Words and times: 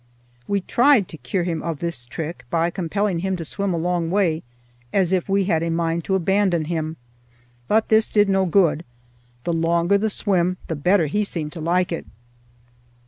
We 0.47 0.61
tried 0.61 1.07
to 1.09 1.17
cure 1.17 1.43
him 1.43 1.61
of 1.61 1.77
this 1.77 2.05
trick 2.05 2.43
by 2.49 2.71
compelling 2.71 3.19
him 3.19 3.35
to 3.35 3.45
swim 3.45 3.71
a 3.71 3.77
long 3.77 4.09
way, 4.09 4.41
as 4.91 5.13
if 5.13 5.29
we 5.29 5.43
had 5.43 5.61
a 5.61 5.69
mind 5.69 6.05
to 6.05 6.15
abandon 6.15 6.65
him; 6.65 6.97
but 7.67 7.89
this 7.89 8.09
did 8.11 8.27
no 8.27 8.47
good: 8.47 8.83
the 9.43 9.53
longer 9.53 9.99
the 9.99 10.09
swim 10.09 10.57
the 10.65 10.75
better 10.75 11.05
he 11.05 11.23
seemed 11.23 11.51
to 11.51 11.61
like 11.61 11.91
it. 11.91 12.07